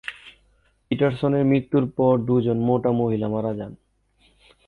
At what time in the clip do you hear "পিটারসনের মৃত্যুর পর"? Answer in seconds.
0.91-2.13